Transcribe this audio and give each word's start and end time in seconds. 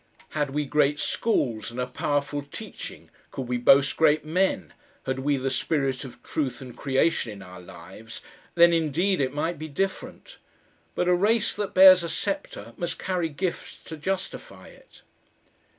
Had 0.29 0.49
we 0.49 0.65
great 0.65 0.99
schools 0.99 1.69
and 1.69 1.79
a 1.79 1.85
powerful 1.85 2.41
teaching, 2.41 3.11
could 3.29 3.47
we 3.47 3.57
boast 3.57 3.95
great 3.97 4.25
men, 4.25 4.73
had 5.05 5.19
we 5.19 5.37
the 5.37 5.51
spirit 5.51 6.03
of 6.03 6.23
truth 6.23 6.59
and 6.59 6.75
creation 6.75 7.31
in 7.31 7.41
our 7.43 7.61
lives, 7.61 8.23
then 8.55 8.73
indeed 8.73 9.21
it 9.21 9.31
might 9.31 9.59
be 9.59 9.67
different. 9.67 10.39
But 10.95 11.07
a 11.07 11.13
race 11.13 11.53
that 11.53 11.75
bears 11.75 12.01
a 12.01 12.09
sceptre 12.09 12.73
must 12.77 12.97
carry 12.97 13.29
gifts 13.29 13.77
to 13.85 13.95
justify 13.95 14.69
it. 14.69 15.03